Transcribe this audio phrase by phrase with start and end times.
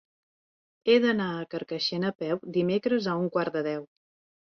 [0.91, 3.91] He d'anar a Carcaixent a peu dimecres a un quart de deu.